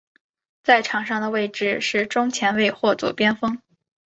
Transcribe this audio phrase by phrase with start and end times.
[0.63, 3.61] 在场上的位置是中前卫或左边锋。